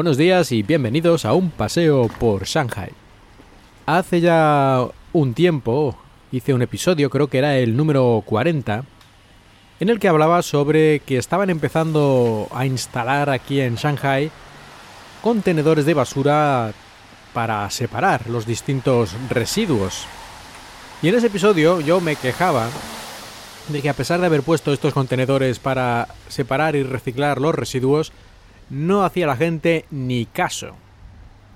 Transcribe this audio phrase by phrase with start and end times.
[0.00, 2.88] Buenos días y bienvenidos a un paseo por Shanghai.
[3.84, 5.94] Hace ya un tiempo
[6.32, 8.84] hice un episodio, creo que era el número 40,
[9.78, 14.30] en el que hablaba sobre que estaban empezando a instalar aquí en Shanghai
[15.20, 16.72] contenedores de basura
[17.34, 20.06] para separar los distintos residuos.
[21.02, 22.70] Y en ese episodio yo me quejaba
[23.68, 28.14] de que a pesar de haber puesto estos contenedores para separar y reciclar los residuos,
[28.70, 30.74] no hacía la gente ni caso.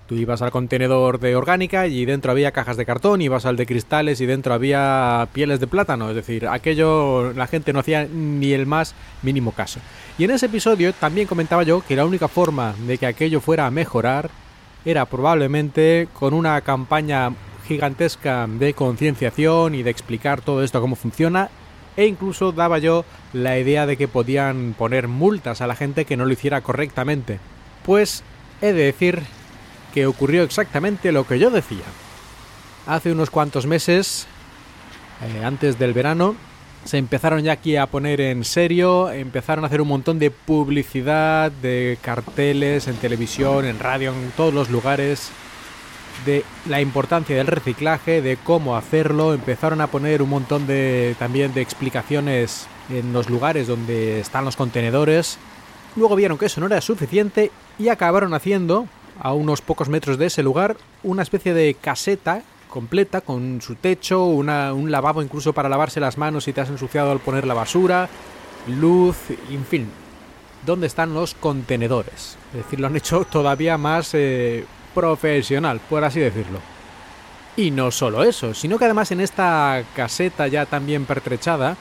[0.06, 3.64] Tú ibas al contenedor de orgánica y dentro había cajas de cartón, ibas al de
[3.64, 8.52] cristales y dentro había pieles de plátano, es decir, aquello la gente no hacía ni
[8.52, 9.80] el más mínimo caso.
[10.18, 13.66] Y en ese episodio también comentaba yo que la única forma de que aquello fuera
[13.66, 14.28] a mejorar
[14.84, 17.32] era probablemente con una campaña
[17.66, 21.48] gigantesca de concienciación y de explicar todo esto cómo funciona
[21.96, 26.16] e incluso daba yo la idea de que podían poner multas a la gente que
[26.16, 27.38] no lo hiciera correctamente.
[27.84, 28.22] Pues
[28.60, 29.22] he de decir
[29.92, 31.84] que ocurrió exactamente lo que yo decía.
[32.86, 34.26] Hace unos cuantos meses,
[35.22, 36.34] eh, antes del verano,
[36.84, 41.50] se empezaron ya aquí a poner en serio, empezaron a hacer un montón de publicidad,
[41.50, 45.30] de carteles en televisión, en radio, en todos los lugares,
[46.24, 51.52] de la importancia del reciclaje, de cómo hacerlo, empezaron a poner un montón de también
[51.54, 55.38] de explicaciones en los lugares donde están los contenedores.
[55.96, 58.86] Luego vieron que eso no era suficiente y acabaron haciendo,
[59.20, 64.24] a unos pocos metros de ese lugar, una especie de caseta completa con su techo,
[64.24, 68.08] un lavabo incluso para lavarse las manos si te has ensuciado al poner la basura,
[68.66, 69.16] luz,
[69.50, 69.88] en fin.
[70.66, 72.36] ¿Dónde están los contenedores?
[72.52, 76.58] Es decir, lo han hecho todavía más eh, profesional, por así decirlo.
[77.56, 81.76] Y no solo eso, sino que además en esta caseta ya también pertrechada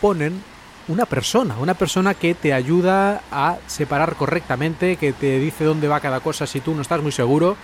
[0.00, 0.42] ponen
[0.88, 6.00] una persona, una persona que te ayuda a separar correctamente, que te dice dónde va
[6.00, 7.56] cada cosa si tú no estás muy seguro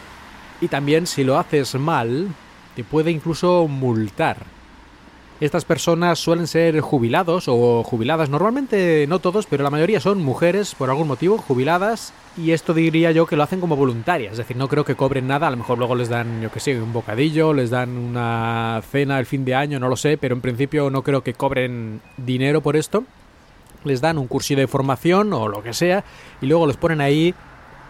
[0.61, 2.29] y también si lo haces mal,
[2.75, 4.60] te puede incluso multar.
[5.41, 10.75] Estas personas suelen ser jubilados o jubiladas, normalmente no todos, pero la mayoría son mujeres
[10.75, 14.59] por algún motivo, jubiladas, y esto diría yo que lo hacen como voluntarias, es decir,
[14.59, 16.93] no creo que cobren nada, a lo mejor luego les dan, yo que sé, un
[16.93, 20.91] bocadillo, les dan una cena el fin de año, no lo sé, pero en principio
[20.91, 23.05] no creo que cobren dinero por esto.
[23.85, 26.05] Les dan un curso de formación o lo que sea,
[26.43, 27.35] y luego los ponen ahí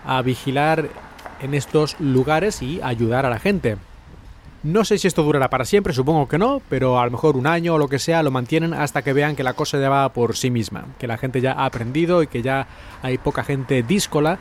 [0.07, 0.89] a vigilar
[1.41, 3.77] en estos lugares y ayudar a la gente.
[4.63, 7.47] No sé si esto durará para siempre, supongo que no, pero a lo mejor un
[7.47, 10.13] año o lo que sea lo mantienen hasta que vean que la cosa ya va
[10.13, 12.67] por sí misma, que la gente ya ha aprendido y que ya
[13.01, 14.39] hay poca gente díscola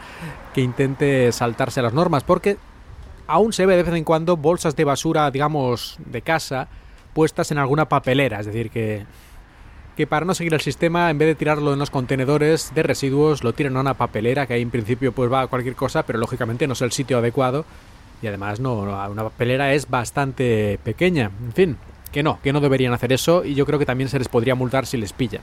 [0.53, 2.57] que intente saltarse las normas, porque
[3.27, 6.67] aún se ve de vez en cuando bolsas de basura, digamos, de casa,
[7.13, 9.05] puestas en alguna papelera, es decir, que
[9.95, 13.43] que para no seguir el sistema, en vez de tirarlo en los contenedores de residuos,
[13.43, 16.19] lo tiran a una papelera, que ahí en principio pues va a cualquier cosa, pero
[16.19, 17.65] lógicamente no es el sitio adecuado
[18.21, 21.31] y además no, una papelera es bastante pequeña.
[21.43, 21.77] En fin,
[22.11, 24.55] que no, que no deberían hacer eso y yo creo que también se les podría
[24.55, 25.41] multar si les pillan.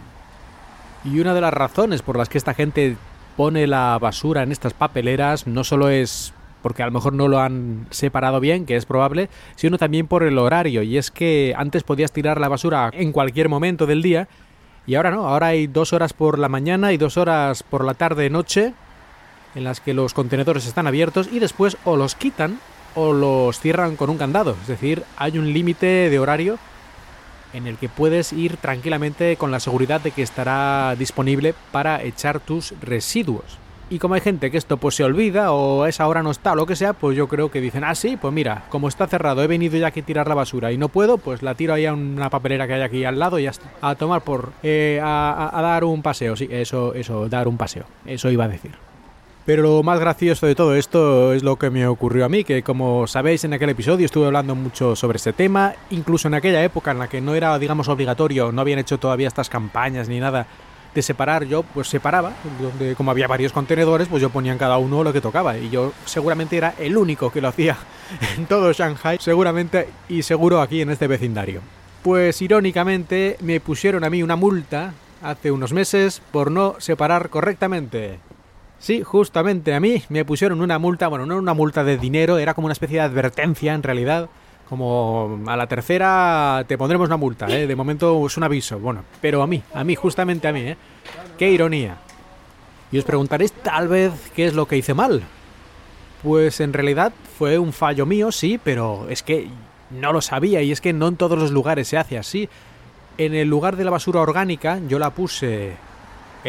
[1.04, 2.96] Y una de las razones por las que esta gente
[3.36, 6.32] pone la basura en estas papeleras no solo es
[6.62, 10.24] porque a lo mejor no lo han separado bien, que es probable, sino también por
[10.24, 10.82] el horario.
[10.82, 14.26] Y es que antes podías tirar la basura en cualquier momento del día
[14.86, 17.94] y ahora no, ahora hay dos horas por la mañana y dos horas por la
[17.94, 18.72] tarde-noche
[19.56, 22.60] en las que los contenedores están abiertos y después o los quitan
[22.94, 24.56] o los cierran con un candado.
[24.62, 26.58] Es decir, hay un límite de horario
[27.52, 32.38] en el que puedes ir tranquilamente con la seguridad de que estará disponible para echar
[32.38, 33.58] tus residuos.
[33.88, 36.56] Y como hay gente que esto pues se olvida o esa hora no está o
[36.56, 39.42] lo que sea, pues yo creo que dicen, ah sí, pues mira, como está cerrado,
[39.42, 41.94] he venido ya a tirar la basura y no puedo, pues la tiro ahí a
[41.94, 43.70] una papelera que hay aquí al lado y ya está.
[43.80, 44.52] A tomar por...
[44.64, 47.84] Eh, a dar un paseo, sí, eso, eso, dar un paseo.
[48.04, 48.72] Eso iba a decir.
[49.46, 52.64] Pero lo más gracioso de todo esto es lo que me ocurrió a mí, que
[52.64, 56.90] como sabéis en aquel episodio estuve hablando mucho sobre este tema, incluso en aquella época
[56.90, 60.48] en la que no era, digamos, obligatorio, no habían hecho todavía estas campañas ni nada
[60.92, 64.78] de separar, yo pues separaba, donde como había varios contenedores, pues yo ponía en cada
[64.78, 67.76] uno lo que tocaba, y yo seguramente era el único que lo hacía
[68.36, 71.60] en todo Shanghai, seguramente y seguro aquí en este vecindario.
[72.02, 74.92] Pues irónicamente me pusieron a mí una multa
[75.22, 78.25] hace unos meses por no separar correctamente.
[78.78, 82.54] Sí, justamente a mí me pusieron una multa, bueno, no una multa de dinero, era
[82.54, 84.28] como una especie de advertencia en realidad.
[84.68, 87.68] Como a la tercera te pondremos una multa, ¿eh?
[87.68, 88.80] De momento es un aviso.
[88.80, 90.76] Bueno, pero a mí, a mí, justamente a mí, ¿eh?
[91.38, 91.98] Qué ironía.
[92.90, 95.22] Y os preguntaréis tal vez qué es lo que hice mal.
[96.22, 99.48] Pues en realidad fue un fallo mío, sí, pero es que
[99.90, 102.48] no lo sabía y es que no en todos los lugares se hace así.
[103.18, 105.74] En el lugar de la basura orgánica yo la puse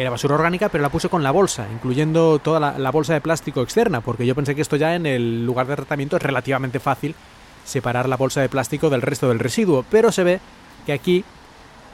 [0.00, 3.20] era basura orgánica, pero la puse con la bolsa, incluyendo toda la, la, bolsa de
[3.20, 6.78] plástico externa, porque yo pensé que esto ya en el lugar de tratamiento es relativamente
[6.78, 7.16] fácil
[7.64, 10.40] separar la bolsa de plástico del resto del residuo, pero se ve
[10.86, 11.24] que aquí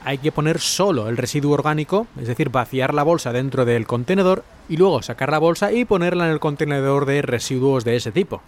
[0.05, 4.43] hay que poner solo el residuo orgánico, es decir, vaciar la bolsa dentro del contenedor
[4.69, 8.43] y luego sacar la bolsa y ponerla en el contenedor de residuos de ese tipo.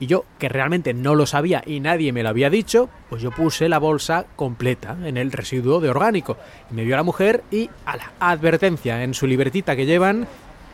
[0.00, 3.30] Y yo, que realmente no lo sabía y nadie me lo había dicho, pues yo
[3.30, 6.38] puse la bolsa completa en el residuo de orgánico.
[6.70, 10.26] Y me vio la mujer y a la advertencia en su libretita que llevan,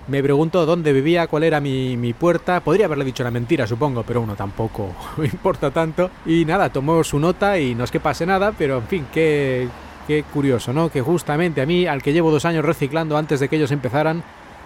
[0.06, 2.60] me preguntó dónde vivía, cuál era mi, mi, puerta.
[2.60, 6.10] Podría haberle dicho la mentira, supongo, pero uno tampoco importa tanto.
[6.24, 9.68] Y nada, tomó su nota y no es que pase nada, pero en fin, qué,
[10.06, 10.88] qué curioso, ¿no?
[10.88, 14.22] Que justamente a mí, al que llevo dos años reciclando antes de que ellos empezaran,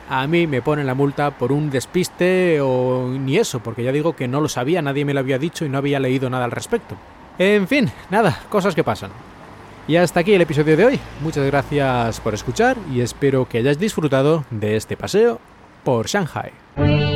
[0.08, 4.16] a mí me ponen la multa por un despiste o ni eso, porque ya digo
[4.16, 6.50] que no lo sabía, nadie me lo había dicho y no había leído nada al
[6.50, 6.96] respecto.
[7.38, 9.10] En fin, nada, cosas que pasan.
[9.88, 11.00] Y hasta aquí el episodio de hoy.
[11.22, 15.40] Muchas gracias por escuchar y espero que hayáis disfrutado de este paseo
[15.82, 17.09] por Shanghai.